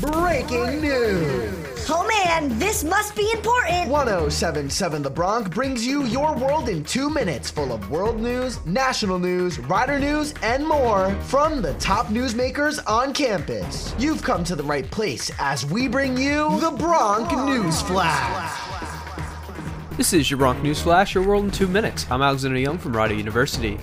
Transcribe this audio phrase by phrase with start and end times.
[0.00, 1.86] Breaking news.
[1.90, 3.90] Oh man, this must be important.
[3.90, 9.18] 1077 The Bronc brings you your world in two minutes, full of world news, national
[9.18, 13.94] news, rider news, and more from the top newsmakers on campus.
[13.98, 18.58] You've come to the right place as we bring you the Bronc News Flash.
[19.98, 22.06] This is your Bronc News Flash, your world in two minutes.
[22.10, 23.78] I'm Alexander Junge from Rider University.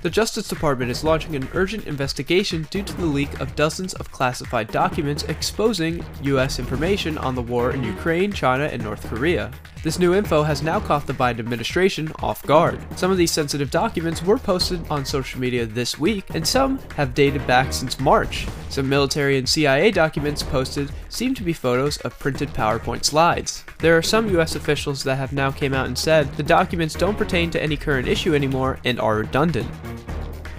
[0.00, 4.12] The Justice Department is launching an urgent investigation due to the leak of dozens of
[4.12, 6.60] classified documents exposing U.S.
[6.60, 9.50] information on the war in Ukraine, China, and North Korea.
[9.84, 12.80] This new info has now caught the Biden administration off guard.
[12.98, 17.14] Some of these sensitive documents were posted on social media this week, and some have
[17.14, 18.48] dated back since March.
[18.70, 23.64] Some military and CIA documents posted seem to be photos of printed PowerPoint slides.
[23.78, 27.16] There are some US officials that have now came out and said the documents don't
[27.16, 29.70] pertain to any current issue anymore and are redundant.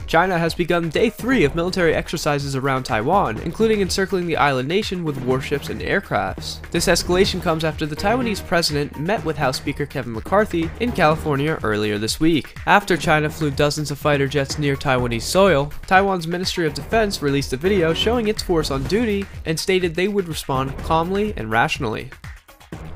[0.09, 5.03] China has begun day three of military exercises around Taiwan, including encircling the island nation
[5.03, 6.67] with warships and aircrafts.
[6.71, 11.59] This escalation comes after the Taiwanese president met with House Speaker Kevin McCarthy in California
[11.61, 12.57] earlier this week.
[12.65, 17.53] After China flew dozens of fighter jets near Taiwanese soil, Taiwan's Ministry of Defense released
[17.53, 22.09] a video showing its force on duty and stated they would respond calmly and rationally.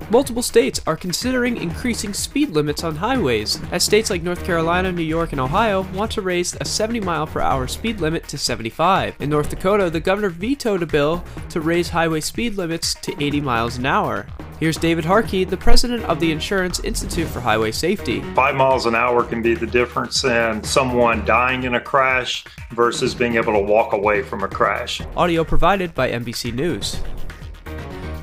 [0.09, 5.01] Multiple states are considering increasing speed limits on highways, as states like North Carolina, New
[5.01, 9.15] York, and Ohio want to raise a 70 mile per hour speed limit to 75.
[9.19, 13.41] In North Dakota, the governor vetoed a bill to raise highway speed limits to 80
[13.41, 14.27] miles an hour.
[14.59, 18.21] Here's David Harkey, the president of the Insurance Institute for Highway Safety.
[18.33, 23.15] Five miles an hour can be the difference in someone dying in a crash versus
[23.15, 25.01] being able to walk away from a crash.
[25.17, 27.01] Audio provided by NBC News.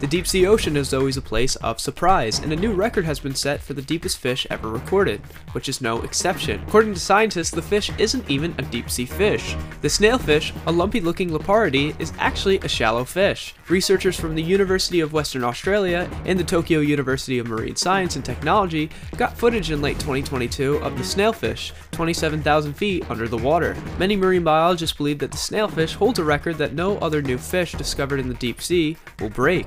[0.00, 3.20] The deep sea ocean is always a place of surprise, and a new record has
[3.20, 5.20] been set for the deepest fish ever recorded,
[5.52, 6.58] which is no exception.
[6.66, 9.54] According to scientists, the fish isn't even a deep sea fish.
[9.82, 13.54] The snailfish, a lumpy looking liparidae, is actually a shallow fish.
[13.68, 18.24] Researchers from the University of Western Australia and the Tokyo University of Marine Science and
[18.24, 23.76] Technology got footage in late 2022 of the snailfish, 27,000 feet under the water.
[23.98, 27.72] Many marine biologists believe that the snailfish holds a record that no other new fish
[27.72, 29.66] discovered in the deep sea will break.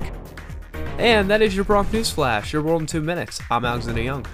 [0.98, 3.40] And that is your Bronc News Flash, your world in two minutes.
[3.50, 4.26] I'm Alexander Junge.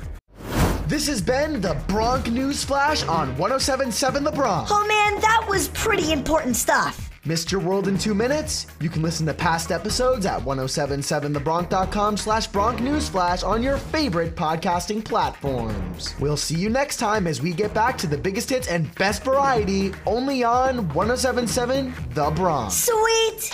[0.87, 4.69] This has been the Bronc News Flash on 1077 The Bronc.
[4.71, 7.09] Oh man, that was pretty important stuff.
[7.25, 8.67] Missed your world in two minutes?
[8.81, 15.05] You can listen to past episodes at 1077thebronc.com slash Bronc Newsflash on your favorite podcasting
[15.05, 16.15] platforms.
[16.19, 19.23] We'll see you next time as we get back to the biggest hits and best
[19.23, 22.73] variety only on 1077 The Bronc.
[22.73, 23.53] Sweet.